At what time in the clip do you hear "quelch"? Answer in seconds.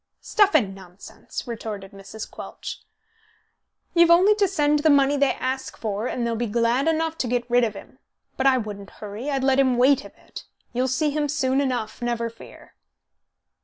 2.27-2.79